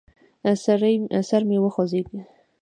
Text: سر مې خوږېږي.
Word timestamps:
سر 1.31 1.41
مې 1.47 1.57
خوږېږي. 1.73 2.19